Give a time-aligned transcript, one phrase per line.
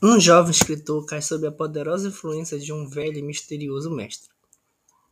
[0.00, 4.30] Um jovem escritor cai sob a poderosa influência de um velho e misterioso mestre.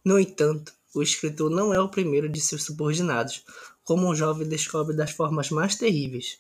[0.05, 3.45] No entanto, o escritor não é o primeiro de seus subordinados,
[3.83, 6.39] como um jovem descobre das formas mais terríveis.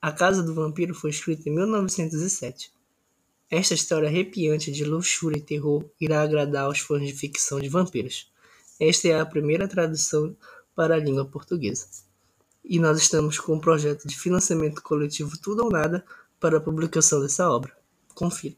[0.00, 2.72] A Casa do Vampiro foi escrita em 1907.
[3.48, 8.28] Esta história arrepiante de luxúria e terror irá agradar aos fãs de ficção de vampiros.
[8.80, 10.36] Esta é a primeira tradução
[10.74, 11.86] para a língua portuguesa.
[12.64, 16.04] E nós estamos com um projeto de financiamento coletivo Tudo ou Nada
[16.42, 17.72] para a publicação dessa obra.
[18.16, 18.56] Confira.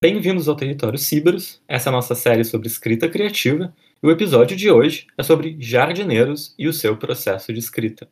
[0.00, 4.56] Bem-vindos ao Território Cíberos, essa é a nossa série sobre escrita criativa, e o episódio
[4.56, 8.08] de hoje é sobre jardineiros e o seu processo de escrita.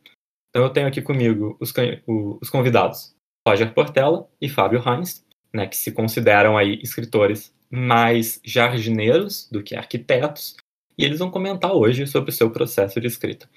[0.50, 1.72] Então eu tenho aqui comigo os,
[2.40, 3.14] os convidados
[3.46, 9.76] Roger Portela e Fábio Heinz, né, que se consideram aí escritores mais jardineiros do que
[9.76, 10.56] arquitetos,
[10.98, 13.48] e eles vão comentar hoje sobre o seu processo de escrita.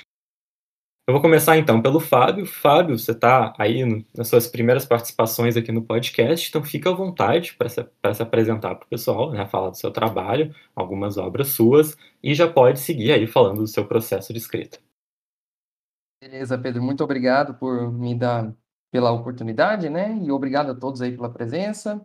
[1.06, 2.46] Eu vou começar então pelo Fábio.
[2.46, 7.56] Fábio, você está aí nas suas primeiras participações aqui no podcast, então fica à vontade
[7.56, 11.98] para se, se, apresentar para o pessoal, né, falar do seu trabalho, algumas obras suas,
[12.24, 14.80] e já pode seguir aí falando do seu processo de escrita.
[16.24, 18.56] Beleza, Pedro, muito obrigado por me dar
[18.90, 20.18] pela oportunidade, né?
[20.22, 22.00] E obrigado a todos aí pela presença.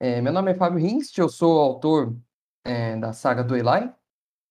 [0.00, 2.16] É, meu nome é Fábio Hinst, eu sou autor
[2.64, 3.92] é, da saga do Eli,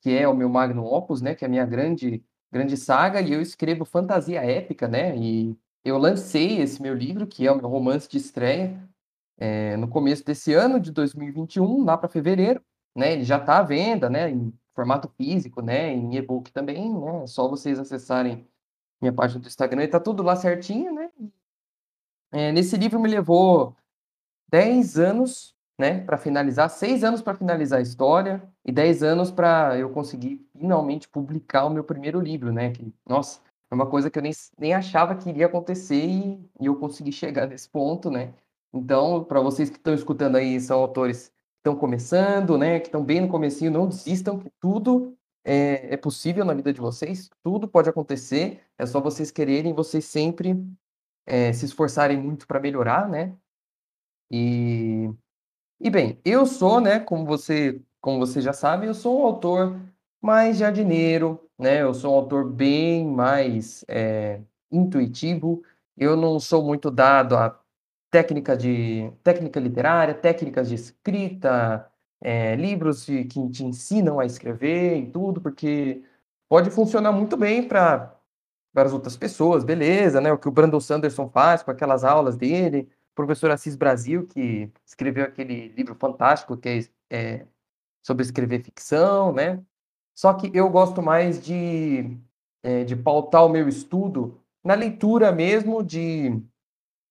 [0.02, 1.36] que é o meu magnum opus, né?
[1.36, 5.18] Que é a minha grande, grande saga, e eu escrevo fantasia épica, né?
[5.18, 8.82] E eu lancei esse meu livro, que é o meu romance de estreia,
[9.38, 12.64] é, no começo desse ano, de 2021, lá para fevereiro,
[12.96, 13.12] né?
[13.12, 14.30] Ele já está à venda, né?
[14.32, 15.92] Em formato físico, né?
[15.92, 17.24] Em e-book também, né?
[17.24, 18.48] É só vocês acessarem
[19.04, 21.10] minha página do Instagram, e tá tudo lá certinho, né?
[22.32, 23.76] É, nesse livro me levou
[24.50, 29.78] 10 anos, né, para finalizar, 6 anos para finalizar a história e 10 anos para
[29.78, 32.72] eu conseguir finalmente publicar o meu primeiro livro, né?
[32.72, 36.66] Que, nossa, é uma coisa que eu nem, nem achava que iria acontecer e, e
[36.66, 38.34] eu consegui chegar nesse ponto, né?
[38.74, 43.04] Então, para vocês que estão escutando aí, são autores que estão começando, né, que estão
[43.04, 47.68] bem no comecinho, não desistam, que tudo é, é possível na vida de vocês, tudo
[47.68, 50.56] pode acontecer, é só vocês quererem, vocês sempre
[51.26, 53.36] é, se esforçarem muito para melhorar, né?
[54.32, 55.10] E,
[55.80, 59.80] e bem, eu sou, né, como você, como você já sabe, eu sou um autor
[60.22, 61.82] mais jardineiro, né?
[61.82, 65.64] Eu sou um autor bem mais é, intuitivo.
[65.98, 67.60] Eu não sou muito dado a
[68.10, 71.92] técnica de técnica literária, técnicas de escrita,
[72.24, 76.02] é, livros de, que te ensinam a escrever e tudo, porque
[76.50, 78.18] pode funcionar muito bem para
[78.76, 80.32] as outras pessoas, beleza, né?
[80.32, 84.72] O que o Brandon Sanderson faz com aquelas aulas dele, o professor Assis Brasil, que
[84.86, 86.80] escreveu aquele livro fantástico que é,
[87.12, 87.48] é
[88.02, 89.62] sobre escrever ficção, né?
[90.16, 92.18] Só que eu gosto mais de,
[92.64, 96.42] é, de pautar o meu estudo na leitura mesmo de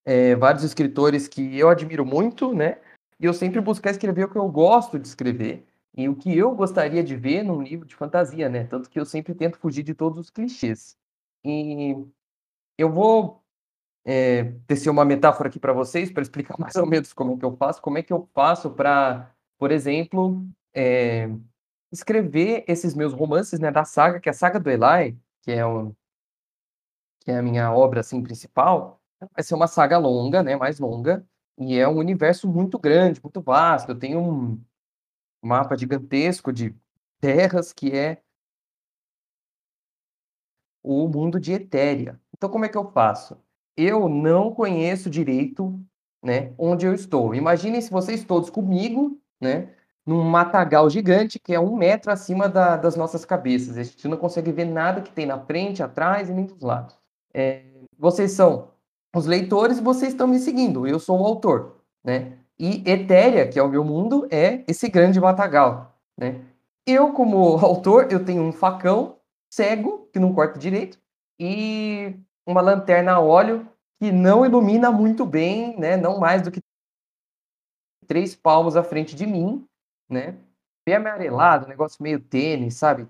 [0.05, 2.79] é, vários escritores que eu admiro muito, né?
[3.23, 5.65] E eu sempre buscar escrever o que eu gosto de escrever
[5.97, 8.65] e o que eu gostaria de ver num livro de fantasia, né?
[8.65, 10.99] Tanto que eu sempre tento fugir de todos os clichês.
[11.45, 11.95] E
[12.77, 13.41] eu vou
[14.05, 17.45] é, tecer uma metáfora aqui para vocês para explicar mais ou menos como é que
[17.45, 20.45] eu faço, como é que eu faço para, por exemplo,
[20.75, 21.31] é,
[21.93, 25.65] escrever esses meus romances, né, da saga, que é a saga do Eli, que é,
[25.65, 25.95] um,
[27.21, 29.01] que é a minha obra assim principal,
[29.33, 31.25] vai ser uma saga longa, né, mais longa,
[31.59, 33.91] e é um universo muito grande, muito vasto.
[33.91, 34.61] Eu tenho um
[35.43, 36.75] mapa gigantesco de
[37.21, 38.23] terras que é
[40.83, 42.21] o mundo de Etéria.
[42.35, 43.41] Então, como é que eu faço?
[43.77, 45.81] Eu não conheço direito
[46.23, 47.35] né, onde eu estou.
[47.35, 49.75] Imaginem se vocês todos comigo, né,
[50.05, 53.77] num matagal gigante que é um metro acima da, das nossas cabeças.
[53.77, 56.99] A gente não consegue ver nada que tem na frente, atrás e nem dos lados.
[57.33, 57.65] É,
[57.99, 58.72] vocês são
[59.15, 62.39] os leitores, vocês estão me seguindo, eu sou o autor, né?
[62.59, 66.41] E Etéria, que é o meu mundo, é esse grande matagal, né?
[66.87, 69.17] Eu, como autor, eu tenho um facão
[69.53, 70.99] cego, que não corta direito,
[71.39, 72.17] e
[72.47, 73.69] uma lanterna a óleo
[74.01, 75.97] que não ilumina muito bem, né?
[75.97, 76.61] Não mais do que
[78.07, 79.67] três palmos à frente de mim,
[80.09, 80.37] né?
[80.85, 83.09] Bem amarelado, negócio meio tênis, sabe?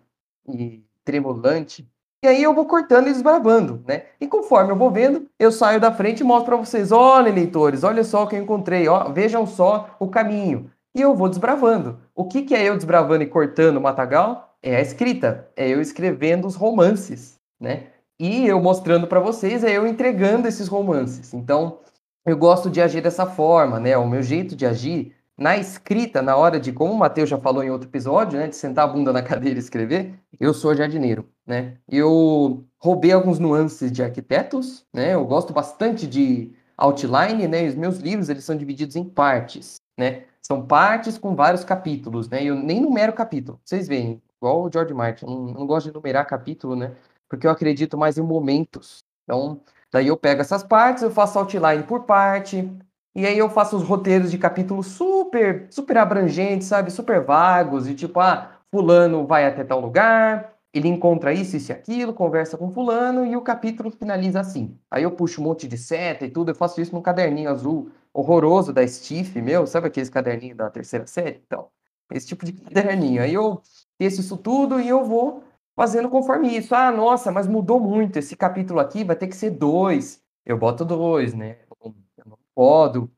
[0.48, 1.88] E tremulante.
[2.24, 4.04] E aí eu vou cortando e desbravando, né?
[4.20, 7.82] E conforme eu vou vendo, eu saio da frente e mostro para vocês, olha, leitores,
[7.82, 10.70] olha só o que eu encontrei, ó, vejam só o caminho.
[10.94, 11.98] E eu vou desbravando.
[12.14, 14.56] O que, que é eu desbravando e cortando o matagal?
[14.62, 17.88] É a escrita, é eu escrevendo os romances, né?
[18.20, 21.34] E eu mostrando para vocês, é eu entregando esses romances.
[21.34, 21.80] Então,
[22.24, 23.96] eu gosto de agir dessa forma, né?
[23.98, 27.62] O meu jeito de agir na escrita, na hora de, como o Matheus já falou
[27.62, 31.28] em outro episódio, né, de sentar a bunda na cadeira e escrever, eu sou jardineiro,
[31.46, 31.78] né?
[31.88, 35.14] Eu roubei alguns nuances de arquitetos, né?
[35.14, 37.66] Eu gosto bastante de outline, né?
[37.66, 40.24] Os meus livros, eles são divididos em partes, né?
[40.42, 42.42] São partes com vários capítulos, né?
[42.42, 43.60] Eu nem numero capítulo.
[43.64, 46.92] Vocês veem, igual o George Martin, não, não gosto de numerar capítulo, né?
[47.28, 48.98] Porque eu acredito mais em momentos.
[49.24, 52.68] Então, daí eu pego essas partes, eu faço outline por parte,
[53.14, 56.90] e aí eu faço os roteiros de capítulos super, super abrangentes, sabe?
[56.90, 61.74] Super vagos, e tipo, ah, fulano vai até tal lugar, ele encontra isso, isso e
[61.74, 64.78] aquilo, conversa com fulano, e o capítulo finaliza assim.
[64.90, 67.90] Aí eu puxo um monte de seta e tudo, eu faço isso num caderninho azul
[68.14, 71.42] horroroso da Stiff, meu, sabe aqueles caderninhos da terceira série?
[71.46, 71.68] Então,
[72.12, 73.22] esse tipo de caderninho.
[73.22, 73.62] Aí eu
[73.98, 75.44] teço isso tudo e eu vou
[75.76, 76.74] fazendo conforme isso.
[76.74, 80.22] Ah, nossa, mas mudou muito, esse capítulo aqui vai ter que ser dois.
[80.44, 81.58] Eu boto dois, né?
[82.54, 83.10] Podo,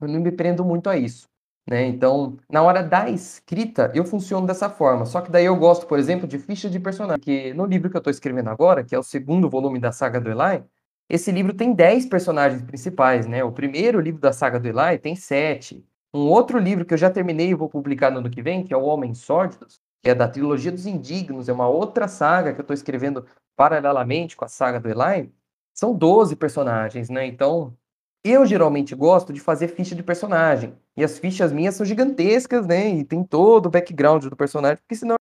[0.00, 1.28] eu não me prendo muito a isso.
[1.68, 1.86] Né?
[1.86, 5.06] Então, na hora da escrita, eu funciono dessa forma.
[5.06, 7.18] Só que daí eu gosto, por exemplo, de ficha de personagem.
[7.18, 10.20] Porque no livro que eu estou escrevendo agora, que é o segundo volume da saga
[10.20, 10.62] do Eli,
[11.08, 13.42] esse livro tem 10 personagens principais, né?
[13.44, 15.84] O primeiro livro da saga do Eli tem 7.
[16.12, 18.72] Um outro livro que eu já terminei e vou publicar no ano que vem, que
[18.72, 22.60] é O Homem Sórdidos, que é da trilogia dos Indignos, é uma outra saga que
[22.60, 23.26] eu estou escrevendo
[23.56, 25.32] paralelamente com a saga do Eli.
[25.74, 27.26] São 12 personagens, né?
[27.26, 27.76] Então,
[28.24, 30.74] eu geralmente gosto de fazer ficha de personagem.
[30.96, 32.88] E as fichas minhas são gigantescas, né?
[32.88, 35.16] E tem todo o background do personagem, porque senão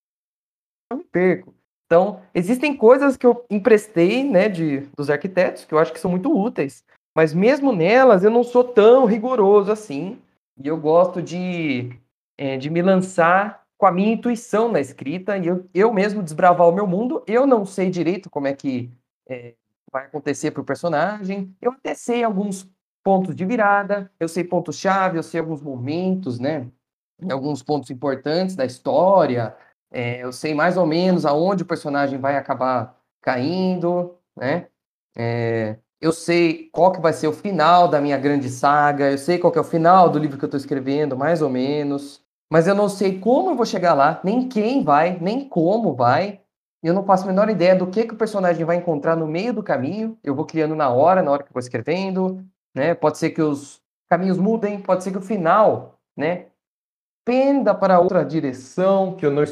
[0.92, 1.54] eu me perco.
[1.86, 6.10] Então, existem coisas que eu emprestei, né, de, dos arquitetos, que eu acho que são
[6.10, 6.84] muito úteis.
[7.16, 10.20] Mas mesmo nelas, eu não sou tão rigoroso assim.
[10.58, 11.92] E eu gosto de,
[12.38, 16.68] é, de me lançar com a minha intuição na escrita e eu, eu mesmo desbravar
[16.68, 17.24] o meu mundo.
[17.28, 18.90] Eu não sei direito como é que
[19.28, 19.56] é,
[19.92, 21.54] vai acontecer para o personagem.
[21.62, 22.68] Eu até sei alguns
[23.04, 26.68] pontos de virada, eu sei pontos-chave, eu sei alguns momentos, né?
[27.30, 29.56] Alguns pontos importantes da história,
[29.92, 34.68] é, eu sei mais ou menos aonde o personagem vai acabar caindo, né?
[35.16, 39.38] É, eu sei qual que vai ser o final da minha grande saga, eu sei
[39.38, 42.68] qual que é o final do livro que eu estou escrevendo, mais ou menos, mas
[42.68, 46.42] eu não sei como eu vou chegar lá, nem quem vai, nem como vai.
[46.84, 49.54] Eu não faço a menor ideia do que, que o personagem vai encontrar no meio
[49.54, 50.18] do caminho.
[50.24, 52.94] Eu vou criando na hora, na hora que eu vou escrevendo né?
[52.94, 56.48] Pode ser que os caminhos mudem, pode ser que o final, né,
[57.26, 59.44] penda para outra direção que eu não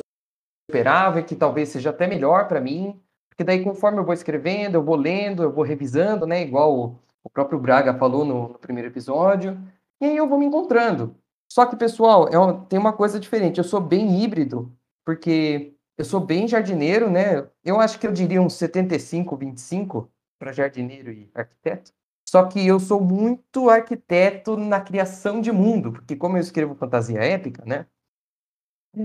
[0.70, 4.76] esperava e que talvez seja até melhor para mim, porque daí conforme eu vou escrevendo,
[4.76, 8.90] eu vou lendo, eu vou revisando, né, igual o, próprio Braga falou no, no, primeiro
[8.90, 9.58] episódio,
[10.00, 11.16] e aí eu vou me encontrando.
[11.52, 14.72] Só que, pessoal, é tem uma coisa diferente, eu sou bem híbrido,
[15.06, 17.48] porque eu sou bem jardineiro, né?
[17.64, 20.10] Eu acho que eu diria uns 75, 25
[20.40, 21.92] para jardineiro e arquiteto.
[22.32, 27.20] Só que eu sou muito arquiteto na criação de mundo, porque como eu escrevo fantasia
[27.20, 27.86] épica, né?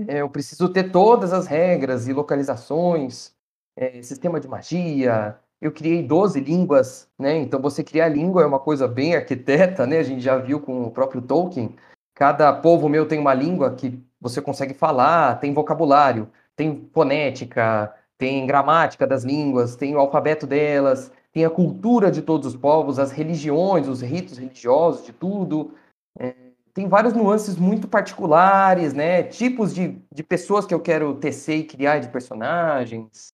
[0.07, 3.35] É, eu preciso ter todas as regras e localizações,
[3.75, 5.37] é, sistema de magia.
[5.59, 7.35] Eu criei 12 línguas, né?
[7.35, 9.97] Então você criar língua é uma coisa bem arquiteta, né?
[9.99, 11.75] A gente já viu com o próprio Tolkien.
[12.15, 18.47] Cada povo meu tem uma língua que você consegue falar, tem vocabulário, tem fonética, tem
[18.47, 23.11] gramática das línguas, tem o alfabeto delas, tem a cultura de todos os povos, as
[23.11, 25.71] religiões, os ritos religiosos, de tudo.
[26.17, 26.33] É,
[26.73, 29.21] tem várias nuances muito particulares, né?
[29.21, 33.27] Tipos de, de pessoas que eu quero tecer e criar de personagens.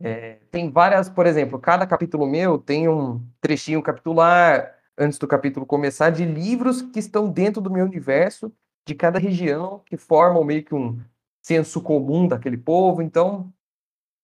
[0.00, 5.66] É, tem várias, por exemplo, cada capítulo meu tem um trechinho capitular antes do capítulo
[5.66, 8.50] começar de livros que estão dentro do meu universo
[8.88, 10.98] de cada região que formam meio que um
[11.42, 13.02] senso comum daquele povo.
[13.02, 13.52] Então,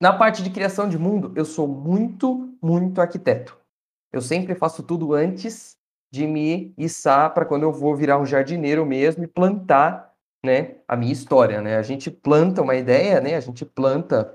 [0.01, 3.59] na parte de criação de mundo, eu sou muito, muito arquiteto.
[4.13, 5.77] Eu sempre faço tudo antes
[6.13, 10.13] de me içar para quando eu vou virar um jardineiro mesmo e plantar,
[10.45, 11.77] né, a minha história, né?
[11.77, 13.37] A gente planta uma ideia, né?
[13.37, 14.35] A gente planta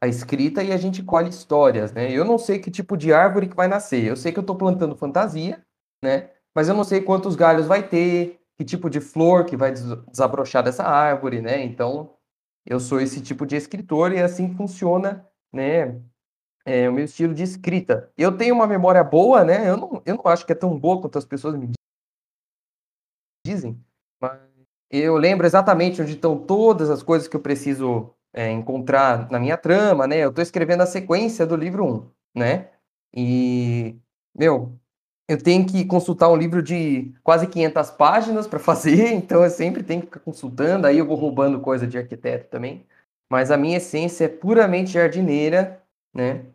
[0.00, 2.10] a escrita e a gente colhe histórias, né?
[2.10, 4.04] Eu não sei que tipo de árvore que vai nascer.
[4.04, 5.62] Eu sei que eu estou plantando fantasia,
[6.02, 6.30] né?
[6.56, 10.64] Mas eu não sei quantos galhos vai ter, que tipo de flor que vai desabrochar
[10.64, 11.62] dessa árvore, né?
[11.62, 12.14] Então,
[12.64, 16.00] eu sou esse tipo de escritor e é assim funciona, né,
[16.64, 18.12] é, o meu estilo de escrita.
[18.16, 21.00] Eu tenho uma memória boa, né, eu não, eu não acho que é tão boa
[21.00, 21.70] quanto as pessoas me
[23.44, 23.82] dizem,
[24.20, 24.40] mas
[24.90, 29.56] eu lembro exatamente onde estão todas as coisas que eu preciso é, encontrar na minha
[29.56, 31.84] trama, né, eu estou escrevendo a sequência do livro
[32.34, 32.70] 1, né,
[33.14, 33.96] e,
[34.34, 34.78] meu,
[35.32, 39.82] eu tenho que consultar um livro de quase 500 páginas para fazer, então eu sempre
[39.82, 42.86] tenho que ficar consultando, aí eu vou roubando coisa de arquiteto também.
[43.30, 45.82] Mas a minha essência é puramente jardineira,
[46.14, 46.46] né?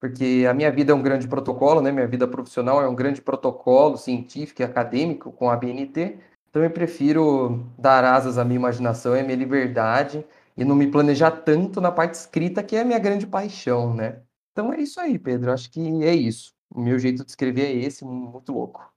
[0.00, 1.92] porque a minha vida é um grande protocolo, né?
[1.92, 6.18] Minha vida profissional é um grande protocolo científico e acadêmico com a BNT.
[6.48, 10.24] Então eu prefiro dar asas à minha imaginação e à minha liberdade
[10.56, 14.22] e não me planejar tanto na parte escrita, que é a minha grande paixão, né?
[14.52, 15.52] Então é isso aí, Pedro.
[15.52, 16.54] Acho que é isso.
[16.70, 18.92] O meu jeito de escrever é esse, muito louco.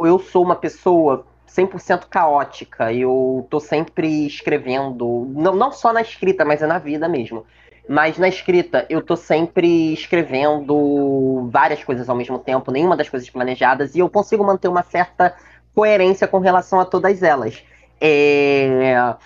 [0.00, 2.92] Eu sou uma pessoa 100% caótica.
[2.92, 7.46] Eu tô sempre escrevendo, não, não só na escrita, mas é na vida mesmo.
[7.88, 13.30] Mas na escrita, eu tô sempre escrevendo várias coisas ao mesmo tempo, nenhuma das coisas
[13.30, 15.34] planejadas, e eu consigo manter uma certa
[15.74, 17.64] coerência com relação a todas elas.
[18.00, 19.16] É...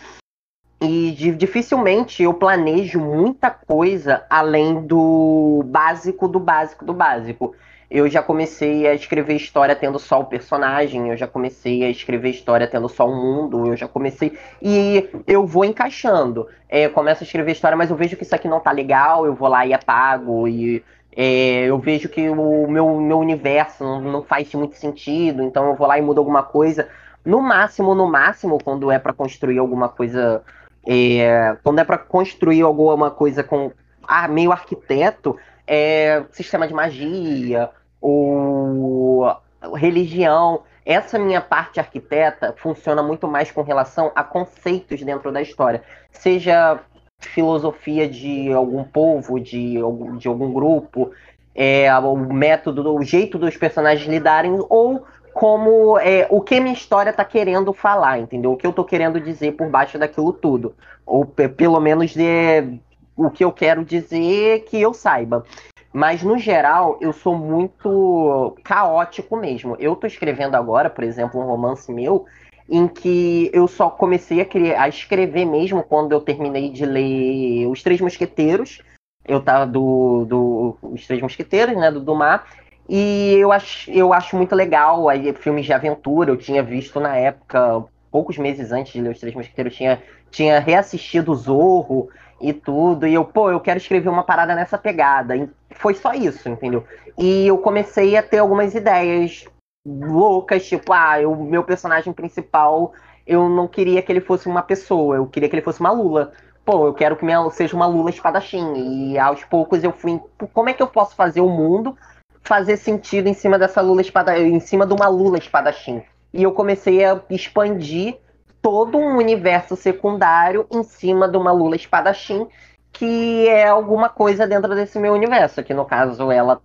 [0.83, 7.55] E dificilmente eu planejo muita coisa além do básico do básico do básico
[7.93, 12.31] eu já comecei a escrever história tendo só o personagem, eu já comecei a escrever
[12.31, 14.39] história tendo só o mundo, eu já comecei.
[14.62, 16.49] E eu vou encaixando.
[16.71, 19.35] É, começo a escrever história, mas eu vejo que isso aqui não tá legal, eu
[19.35, 20.49] vou lá e apago.
[20.49, 20.83] E
[21.15, 25.75] é, eu vejo que o meu, meu universo não, não faz muito sentido, então eu
[25.75, 26.89] vou lá e mudo alguma coisa.
[27.23, 30.43] No máximo, no máximo, quando é para construir alguma coisa.
[30.87, 33.71] É, quando é para construir alguma coisa com
[34.03, 35.37] ah, meio arquiteto,
[35.67, 37.71] é, sistema de magia,
[38.03, 39.33] ou
[39.75, 40.65] religião.
[40.85, 46.81] Essa minha parte arquiteta funciona muito mais com relação a conceitos dentro da história, seja
[47.21, 51.12] filosofia de algum povo, de algum, de algum grupo,
[51.55, 57.11] é, o método, o jeito dos personagens lidarem, ou como é, o que minha história
[57.11, 58.53] está querendo falar, entendeu?
[58.53, 60.75] O que eu estou querendo dizer por baixo daquilo tudo.
[61.05, 62.79] Ou pelo menos de,
[63.17, 65.45] o que eu quero dizer que eu saiba.
[65.93, 69.77] Mas, no geral, eu sou muito caótico mesmo.
[69.79, 72.25] Eu tô escrevendo agora, por exemplo, um romance meu,
[72.69, 77.67] em que eu só comecei a, criar, a escrever mesmo quando eu terminei de ler
[77.67, 78.83] Os Três Mosqueteiros.
[79.27, 82.41] Eu tava do, do Os Três Mosqueteiros, né, do Dumas.
[82.89, 86.31] E eu acho, eu acho muito legal aí, filmes de aventura.
[86.31, 90.61] Eu tinha visto na época, poucos meses antes de ler Os Três Mosqueteiros, tinha, tinha
[90.61, 92.09] reassistido Zorro
[92.41, 93.07] e tudo.
[93.07, 95.37] E eu, pô, eu quero escrever uma parada nessa pegada.
[95.37, 96.85] E foi só isso, entendeu?
[97.19, 99.45] E eu comecei a ter algumas ideias
[99.87, 102.93] loucas, tipo, ah, o meu personagem principal,
[103.27, 106.33] eu não queria que ele fosse uma pessoa, eu queria que ele fosse uma Lula.
[106.65, 109.12] Pô, eu quero que minha seja uma Lula espadachim.
[109.12, 110.21] E aos poucos eu fui,
[110.53, 111.97] como é que eu posso fazer o mundo
[112.43, 116.03] fazer sentido em cima dessa Lula espadachim, em cima de uma Lula espadachim?
[116.33, 118.19] E eu comecei a expandir
[118.61, 122.47] todo um universo secundário em cima de uma Lula espadachim,
[122.93, 125.63] que é alguma coisa dentro desse meu universo.
[125.63, 126.61] Que no caso ela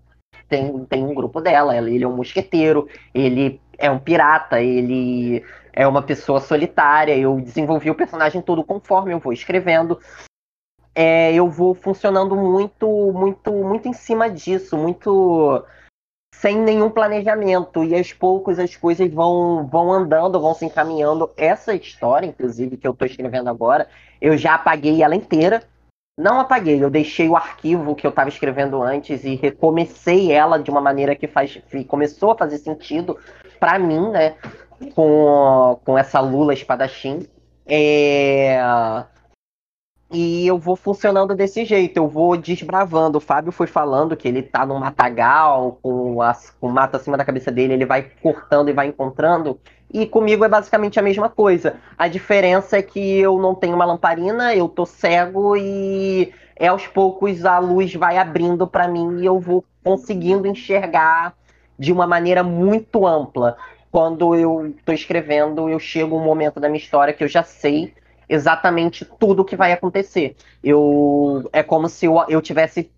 [0.48, 5.44] tem, tem um grupo dela, ele é um mosqueteiro, ele é um pirata, ele
[5.74, 7.16] é uma pessoa solitária.
[7.18, 10.00] Eu desenvolvi o personagem todo conforme eu vou escrevendo.
[11.00, 15.63] É, eu vou funcionando muito, muito, muito em cima disso, muito
[16.34, 17.84] sem nenhum planejamento.
[17.84, 21.30] E aos poucos as coisas vão, vão andando, vão se encaminhando.
[21.38, 23.88] Essa história, inclusive, que eu estou escrevendo agora,
[24.20, 25.62] eu já apaguei ela inteira.
[26.20, 30.72] Não apaguei, eu deixei o arquivo que eu estava escrevendo antes e recomecei ela de
[30.72, 33.16] uma maneira que faz, começou a fazer sentido
[33.60, 34.34] para mim, né?
[34.96, 37.27] Com, com essa Lula espadachim.
[37.68, 38.60] É,
[40.12, 43.18] e eu vou funcionando desse jeito, eu vou desbravando.
[43.18, 46.18] O Fábio foi falando que ele tá num matagal, com,
[46.60, 49.60] com mata acima da cabeça dele, ele vai cortando e vai encontrando.
[49.94, 51.76] E comigo é basicamente a mesma coisa.
[51.98, 56.88] A diferença é que eu não tenho uma lamparina, eu tô cego e é aos
[56.88, 61.34] poucos a luz vai abrindo para mim e eu vou conseguindo enxergar
[61.78, 63.58] de uma maneira muito ampla.
[63.92, 67.94] Quando eu tô escrevendo, eu chego um momento da minha história que eu já sei
[68.30, 70.36] exatamente tudo o que vai acontecer.
[70.64, 72.92] Eu é como se eu, eu tivesse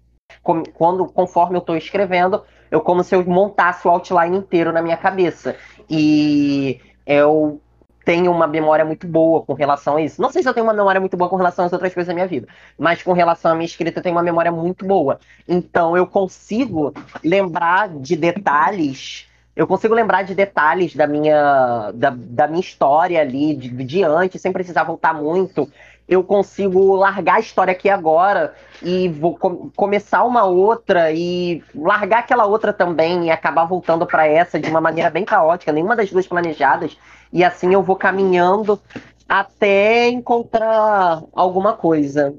[0.44, 4.98] quando conforme eu estou escrevendo, eu como se eu montasse o outline inteiro na minha
[4.98, 5.56] cabeça.
[5.90, 7.60] E eu
[8.06, 10.22] tenho uma memória muito boa com relação a isso.
[10.22, 12.14] Não sei se eu tenho uma memória muito boa com relação às outras coisas da
[12.14, 15.20] minha vida, mas com relação à minha escrita eu tenho uma memória muito boa.
[15.48, 16.94] Então eu consigo
[17.24, 19.29] lembrar de detalhes
[19.60, 24.42] eu consigo lembrar de detalhes da minha, da, da minha história ali, de, de antes,
[24.42, 25.70] sem precisar voltar muito.
[26.08, 32.20] Eu consigo largar a história aqui agora e vou com, começar uma outra e largar
[32.20, 36.10] aquela outra também e acabar voltando para essa de uma maneira bem caótica, nenhuma das
[36.10, 36.98] duas planejadas.
[37.32, 38.82] E assim eu vou caminhando
[39.28, 42.34] até encontrar alguma coisa.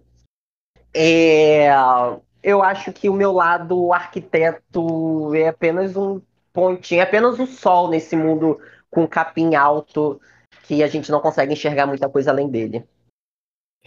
[0.96, 1.68] É,
[2.42, 6.18] eu acho que o meu lado arquiteto é apenas um
[6.52, 10.20] pontinha, apenas o sol nesse mundo com capim alto
[10.64, 12.84] que a gente não consegue enxergar muita coisa além dele.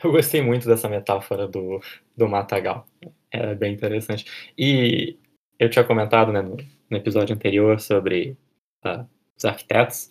[0.04, 1.80] Eu gostei muito dessa metáfora do,
[2.16, 2.86] do matagal.
[3.32, 4.52] É bem interessante.
[4.58, 5.18] E
[5.60, 6.58] eu tinha comentado né, no,
[6.90, 8.38] no episódio anterior sobre
[8.86, 9.06] uh,
[9.38, 10.10] os arquitetos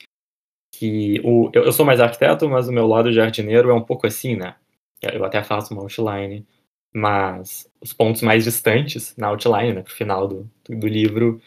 [0.75, 4.07] que o, eu, eu, sou mais arquiteto, mas o meu lado jardineiro é um pouco
[4.07, 4.57] assim, né?
[5.03, 6.47] Eu até faço uma outline,
[6.95, 11.41] mas os pontos mais distantes na outline, né, pro final do, do livro,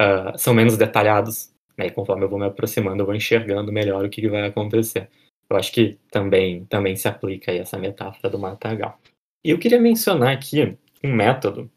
[0.00, 1.54] uh, são menos detalhados.
[1.76, 4.46] Né, e conforme eu vou me aproximando, eu vou enxergando melhor o que, que vai
[4.46, 5.10] acontecer.
[5.48, 8.98] Eu acho que também, também se aplica aí essa metáfora do matagal.
[9.44, 11.70] E eu queria mencionar aqui um método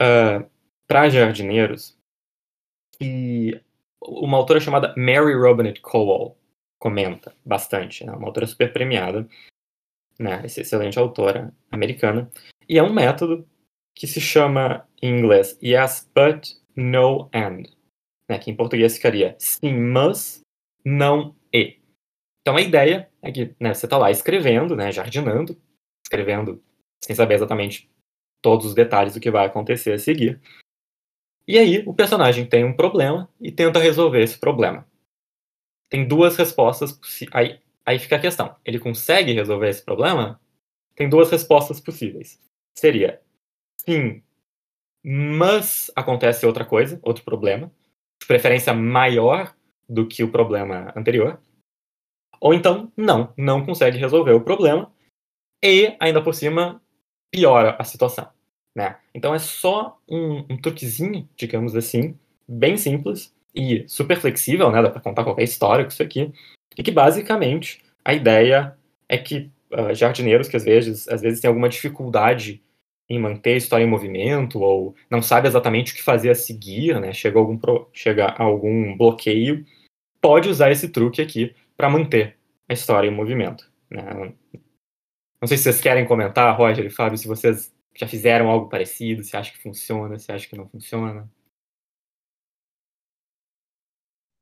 [0.00, 0.48] uh,
[0.86, 1.98] para jardineiros
[2.98, 3.60] que
[4.00, 6.36] uma autora chamada Mary Robinette Cowell
[6.78, 8.12] comenta bastante, né?
[8.12, 9.26] uma autora super premiada,
[10.18, 10.40] né?
[10.44, 12.30] Essa excelente autora americana.
[12.68, 13.48] E é um método
[13.94, 17.62] que se chama em inglês Yes, but, no, and.
[18.28, 18.38] Né?
[18.38, 20.40] Que em português ficaria sim, mas,
[20.84, 21.78] não e.
[22.42, 25.60] Então a ideia é que né, você está lá escrevendo, né, jardinando,
[26.04, 26.62] escrevendo
[27.02, 27.90] sem saber exatamente
[28.42, 30.40] todos os detalhes do que vai acontecer a seguir.
[31.48, 34.86] E aí o personagem tem um problema e tenta resolver esse problema.
[35.88, 36.98] Tem duas respostas.
[37.32, 40.40] Aí, aí fica a questão: ele consegue resolver esse problema?
[40.94, 42.40] Tem duas respostas possíveis.
[42.76, 43.20] Seria
[43.78, 44.22] sim,
[45.08, 47.70] mas acontece outra coisa, outro problema,
[48.20, 49.54] de preferência maior
[49.88, 51.38] do que o problema anterior.
[52.40, 54.92] Ou então, não, não consegue resolver o problema
[55.62, 56.82] e, ainda por cima,
[57.30, 58.28] piora a situação.
[58.74, 58.96] Né?
[59.14, 64.82] Então é só um, um truquezinho, digamos assim, bem simples e super flexível, né?
[64.82, 66.32] dá para contar qualquer história com isso aqui,
[66.76, 68.76] e que basicamente a ideia
[69.08, 72.60] é que uh, jardineiros que às vezes, às vezes têm alguma dificuldade
[73.08, 77.00] em manter a história em movimento ou não sabe exatamente o que fazer a seguir,
[77.00, 77.12] né?
[77.12, 79.64] chega, algum pro, chega algum bloqueio,
[80.20, 82.36] pode usar esse truque aqui para manter
[82.68, 83.70] a história em movimento.
[83.90, 84.02] Né?
[85.40, 89.22] Não sei se vocês querem comentar, Roger e Fábio, se vocês já fizeram algo parecido,
[89.22, 91.30] se acha que funciona, se acha que não funciona.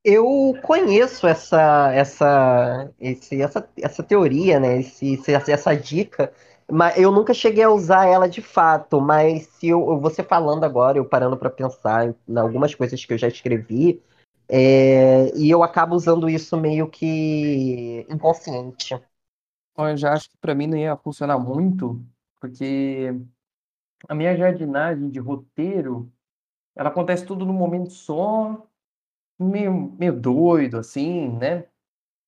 [0.04, 4.80] Eu conheço essa essa esse, essa, essa teoria, né?
[4.80, 6.32] Esse, essa dica,
[6.70, 9.00] mas eu nunca cheguei a usar ela de fato.
[9.00, 13.18] Mas se eu, você falando agora, eu parando para pensar em algumas coisas que eu
[13.18, 14.02] já escrevi,
[14.48, 18.94] é, e eu acabo usando isso meio que inconsciente.
[19.76, 22.00] Eu já acho que para mim não ia funcionar muito,
[22.40, 23.10] porque
[24.08, 26.12] a minha jardinagem de roteiro,
[26.76, 28.66] ela acontece tudo num momento só,
[29.38, 31.66] meio, meio doido, assim, né?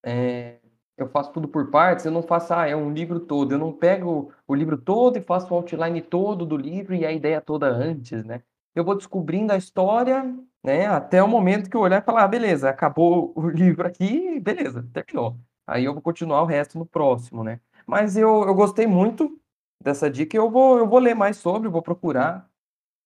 [0.04, 0.60] É,
[0.96, 3.72] eu faço tudo por partes, eu não faço, ah, é um livro todo, eu não
[3.72, 7.68] pego o livro todo e faço o outline todo do livro e a ideia toda
[7.68, 8.42] antes, né?
[8.74, 10.34] Eu vou descobrindo a história
[10.66, 10.84] né?
[10.86, 14.86] Até o momento que eu olhar e falar, ah, beleza, acabou o livro aqui, beleza,
[14.92, 15.38] terminou.
[15.64, 17.60] Aí eu vou continuar o resto no próximo, né?
[17.86, 19.40] Mas eu, eu gostei muito
[19.80, 22.50] dessa dica eu vou, eu vou ler mais sobre, vou procurar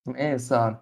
[0.07, 0.81] né, essa,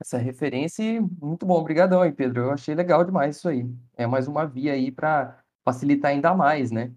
[0.00, 2.42] essa referência e muito bom, obrigadão aí, Pedro.
[2.42, 3.64] Eu achei legal demais isso aí.
[3.96, 6.94] É mais uma via aí para facilitar ainda mais, né?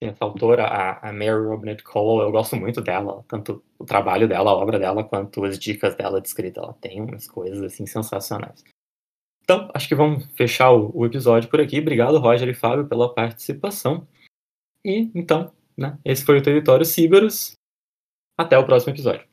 [0.00, 4.54] essa autora, a, Mary Robinette Cole, eu gosto muito dela, tanto o trabalho dela, a
[4.54, 6.60] obra dela, quanto as dicas dela de escrita.
[6.60, 8.62] Ela tem umas coisas assim sensacionais.
[9.42, 11.78] Então, acho que vamos fechar o, o episódio por aqui.
[11.80, 14.06] Obrigado, Roger e Fábio, pela participação.
[14.84, 17.52] E então, né, esse foi o Território Ciberus.
[18.38, 19.26] Até o próximo episódio.